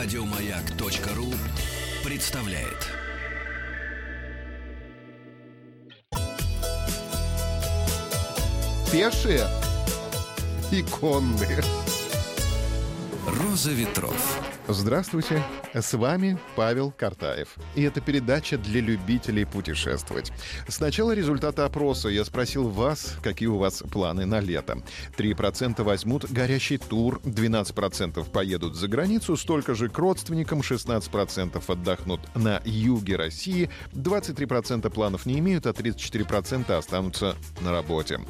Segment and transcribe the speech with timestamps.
[0.00, 1.26] Радиомаяк.ру
[2.04, 2.86] представляет.
[8.92, 9.44] Пешие
[10.70, 11.64] и конные.
[13.26, 14.57] Роза ветров.
[14.70, 15.42] Здравствуйте,
[15.72, 17.56] с вами Павел Картаев.
[17.74, 20.30] И это передача для любителей путешествовать.
[20.68, 22.10] Сначала результаты опроса.
[22.10, 24.82] Я спросил вас, какие у вас планы на лето.
[25.16, 32.60] 3% возьмут горящий тур, 12% поедут за границу, столько же к родственникам, 16% отдохнут на
[32.66, 38.20] юге России, 23% планов не имеют, а 34% останутся на работе.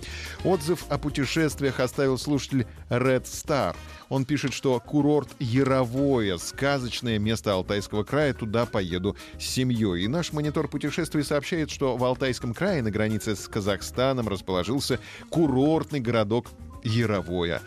[0.44, 3.74] Отзыв о путешествиях оставил слушатель Red Star–
[4.08, 10.04] он пишет, что курорт Яровое, сказочное место Алтайского края, туда поеду с семьей.
[10.04, 15.00] И наш монитор путешествий сообщает, что в Алтайском крае на границе с Казахстаном расположился
[15.30, 16.48] курортный городок
[16.84, 17.62] Яровое.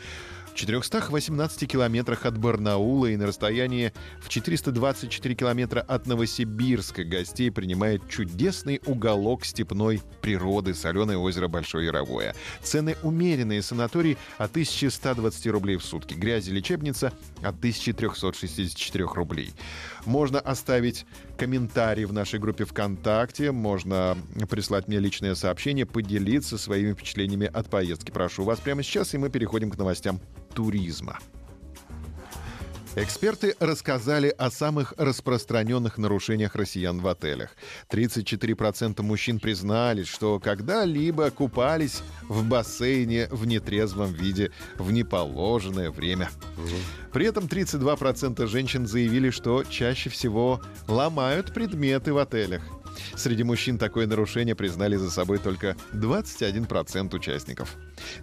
[0.52, 8.08] В 418 километрах от Барнаула и на расстоянии в 424 километра от Новосибирска гостей принимает
[8.10, 12.36] чудесный уголок степной природы соленое озеро Большое Яровое.
[12.62, 19.54] Цены умеренные, санаторий от 1120 рублей в сутки, грязи лечебница от 1364 рублей.
[20.06, 21.06] Можно оставить
[21.38, 24.18] комментарий в нашей группе ВКонтакте, можно
[24.50, 28.12] прислать мне личное сообщение, поделиться своими впечатлениями от поездки.
[28.12, 30.20] Прошу вас прямо сейчас, и мы переходим к новостям
[30.54, 31.18] туризма.
[32.98, 37.56] Эксперты рассказали о самых распространенных нарушениях россиян в отелях.
[37.90, 46.30] 34% мужчин признались, что когда-либо купались в бассейне в нетрезвом виде в неположенное время.
[47.14, 52.62] При этом 32% женщин заявили, что чаще всего ломают предметы в отелях.
[53.16, 57.76] Среди мужчин такое нарушение признали за собой только 21% участников.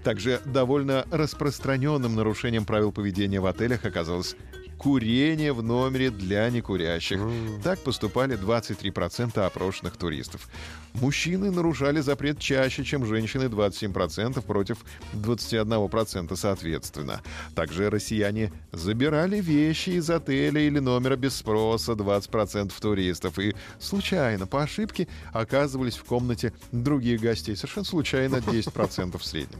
[0.05, 4.37] Также довольно распространенным нарушением правил поведения в отелях оказалось
[4.79, 7.21] курение в номере для некурящих.
[7.63, 10.49] Так поступали 23% опрошенных туристов.
[10.95, 14.79] Мужчины нарушали запрет чаще, чем женщины 27% против
[15.15, 17.21] 21% соответственно.
[17.55, 24.63] Также россияне забирали вещи из отеля или номера без спроса 20% туристов и случайно, по
[24.63, 27.57] ошибке, оказывались в комнате других гостей.
[27.57, 29.59] Совершенно случайно 10% в среднем.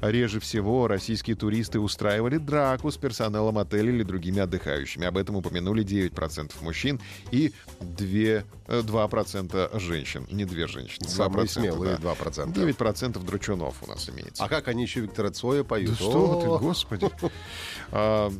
[0.00, 4.57] Реже всего российские туристы устраивали драку с персоналом отеля или другими отдыхающими.
[4.66, 10.26] Об этом упомянули 9% мужчин и 2, 2% э, женщин.
[10.30, 11.04] Не две женщины.
[11.06, 12.12] 2%, Самые смелые да.
[12.12, 12.52] 2%.
[12.52, 14.44] 9% дручунов у нас имеется.
[14.44, 15.90] А как они еще Виктора Цоя поют?
[15.90, 17.08] Да что ты, господи.
[17.90, 18.30] А,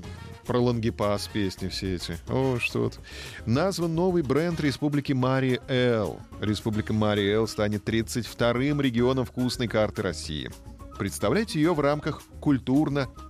[0.49, 2.17] про Лангепас песни все эти.
[2.29, 2.99] О, что то
[3.45, 6.21] Назван новый бренд Республики Мари Эл.
[6.41, 10.51] Республика Мари Эл станет 32-м регионом вкусной карты России.
[10.99, 12.23] Представлять ее в рамках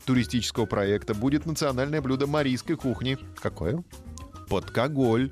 [0.08, 3.18] культурно-туристического проекта будет национальное блюдо марийской кухни.
[3.40, 3.84] Какое?
[4.48, 5.30] Подкоголь.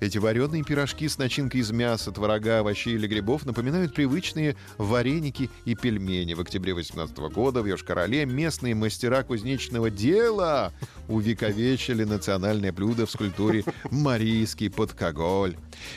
[0.00, 5.74] Эти вареные пирожки с начинкой из мяса, творога, овощей или грибов напоминают привычные вареники и
[5.74, 6.34] пельмени.
[6.34, 10.72] В октябре 2018 года в Йошкар-Оле местные мастера кузнечного дела
[11.08, 15.56] увековечили национальное блюдо в скульптуре «Марийский подкоголь».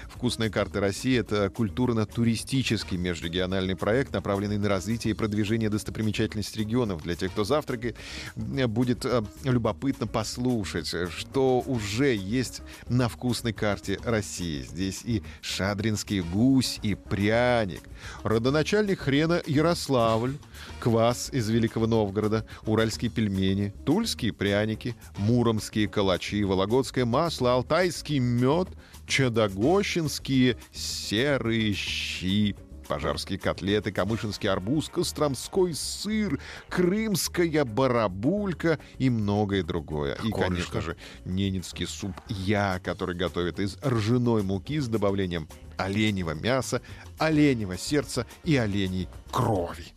[0.10, 7.04] «Вкусная карта России»— это культурно-туристический межрегиональный проект, направленный на развитие и продвижение достопримечательностей регионов.
[7.04, 7.98] Для тех, кто завтракает,
[8.36, 14.62] будет э, любопытно послушать, что уже есть на вкусной карте России.
[14.62, 17.82] Здесь и шадринский гусь, и пряник.
[18.24, 20.38] Родоначальник хрена Ярославль,
[20.80, 28.68] квас из Великого Новгорода, уральские пельмени, тульские пряники, муромские калачи, вологодское масло, алтайский мед,
[29.08, 40.16] чадогощинские серые щи, пожарские котлеты, камышинский арбуз, костромской сыр, крымская барабулька и многое другое.
[40.24, 45.48] и, конечно же, ненецкий суп «Я», который готовят из ржаной муки с добавлением
[45.78, 46.82] оленевого мяса,
[47.18, 49.88] оленевого сердца и оленей крови.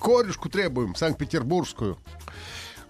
[0.00, 1.98] Корешку требуем, Санкт-Петербургскую.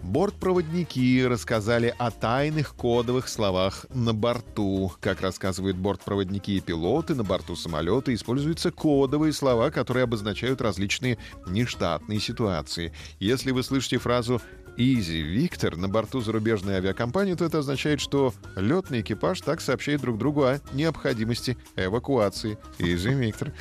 [0.02, 4.92] Бортпроводники рассказали о тайных кодовых словах на борту.
[5.00, 11.18] Как рассказывают бортпроводники и пилоты, на борту самолета используются кодовые слова, которые обозначают различные
[11.48, 12.92] нештатные ситуации.
[13.18, 14.40] Если вы слышите фразу
[14.80, 20.18] Изи Виктор на борту зарубежной авиакомпании, то это означает, что летный экипаж так сообщает друг
[20.18, 22.58] другу о необходимости эвакуации.
[22.78, 23.52] Изи Виктор.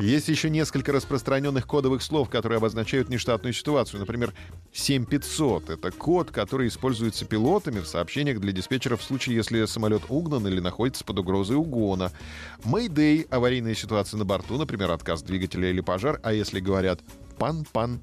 [0.00, 4.00] Есть еще несколько распространенных кодовых слов, которые обозначают нештатную ситуацию.
[4.00, 4.34] Например,
[4.72, 10.48] 7500— это код, который используется пилотами в сообщениях для диспетчера в случае, если самолет угнан
[10.48, 12.10] или находится под угрозой угона.
[12.64, 17.02] Mayday— аварийная ситуация на борту, например, отказ двигателя или пожар, а если говорят
[17.38, 18.00] «пан-пан»,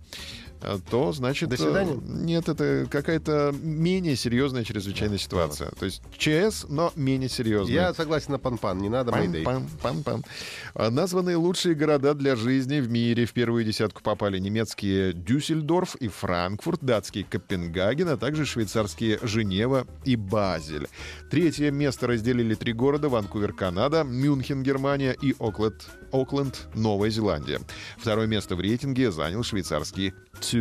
[0.90, 1.50] то значит...
[1.50, 1.94] До свидания?
[1.94, 5.72] э, Нет, это какая-то менее серьезная чрезвычайная ситуация.
[5.72, 7.74] То есть ЧС, но менее серьезная.
[7.74, 9.44] Я согласен на пан-пан, не надо Мэйдэй.
[9.44, 10.26] Пам-пам-пам-пам.
[10.74, 13.26] А, Названные лучшие города для жизни в мире.
[13.26, 20.16] В первую десятку попали немецкие Дюссельдорф и Франкфурт, датский Копенгаген, а также швейцарские Женева и
[20.16, 20.88] Базель.
[21.30, 23.10] Третье место разделили три города.
[23.10, 27.60] Ванкувер, Канада, Мюнхен, Германия и Окленд, Окленд, Новая Зеландия.
[27.98, 30.53] Второе место в рейтинге занял швейцарский Цюрих.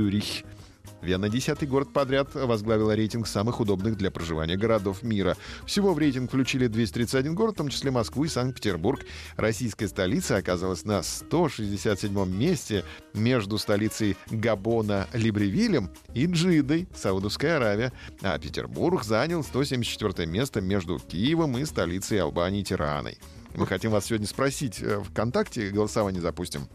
[1.02, 5.36] Вена десятый город подряд возглавила рейтинг самых удобных для проживания городов мира.
[5.66, 9.04] Всего в рейтинг включили 231 город, в том числе Москву и Санкт-Петербург.
[9.36, 12.84] Российская столица оказалась на 167 месте
[13.14, 17.92] между столицей Габона Либревилем и Джидой, Саудовская Аравия.
[18.22, 23.18] А Петербург занял 174 место между Киевом и столицей Албании Тираной.
[23.56, 26.68] Мы хотим вас сегодня спросить, э, ВКонтакте голосование запустим.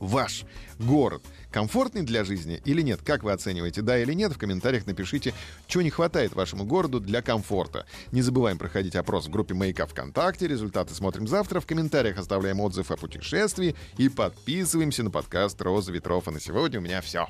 [0.00, 0.44] Ваш
[0.78, 1.22] город
[1.56, 3.00] комфортный для жизни или нет?
[3.02, 4.30] Как вы оцениваете, да или нет?
[4.30, 5.32] В комментариях напишите,
[5.66, 7.86] чего не хватает вашему городу для комфорта.
[8.12, 10.48] Не забываем проходить опрос в группе Маяка ВКонтакте.
[10.48, 11.60] Результаты смотрим завтра.
[11.60, 16.28] В комментариях оставляем отзыв о путешествии и подписываемся на подкаст «Роза ветров».
[16.28, 17.26] А на сегодня у меня все.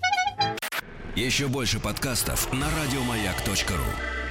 [1.15, 4.26] Еще больше подкастов на радиомаяк.ру.